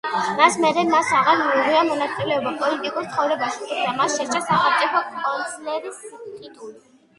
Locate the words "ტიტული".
6.19-6.79